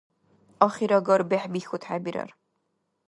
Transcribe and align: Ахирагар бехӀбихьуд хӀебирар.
Ахирагар 0.65 1.21
бехӀбихьуд 1.29 1.83
хӀебирар. 1.87 2.29